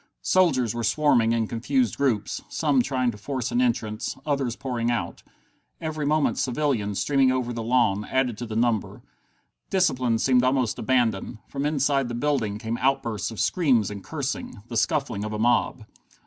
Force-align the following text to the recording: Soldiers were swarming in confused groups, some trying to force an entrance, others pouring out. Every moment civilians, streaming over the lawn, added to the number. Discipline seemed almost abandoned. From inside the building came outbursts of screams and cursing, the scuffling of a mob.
Soldiers 0.23 0.73
were 0.73 0.83
swarming 0.83 1.31
in 1.31 1.45
confused 1.47 1.95
groups, 1.95 2.41
some 2.49 2.81
trying 2.81 3.11
to 3.11 3.19
force 3.19 3.51
an 3.51 3.61
entrance, 3.61 4.17
others 4.25 4.55
pouring 4.55 4.89
out. 4.89 5.21
Every 5.79 6.07
moment 6.07 6.39
civilians, 6.39 6.97
streaming 6.97 7.31
over 7.31 7.53
the 7.53 7.61
lawn, 7.61 8.05
added 8.05 8.35
to 8.39 8.47
the 8.47 8.55
number. 8.55 9.03
Discipline 9.69 10.17
seemed 10.17 10.43
almost 10.43 10.79
abandoned. 10.79 11.37
From 11.47 11.67
inside 11.67 12.07
the 12.07 12.15
building 12.15 12.57
came 12.57 12.79
outbursts 12.79 13.29
of 13.29 13.39
screams 13.39 13.91
and 13.91 14.03
cursing, 14.03 14.63
the 14.69 14.75
scuffling 14.75 15.23
of 15.23 15.33
a 15.33 15.37
mob. 15.37 15.85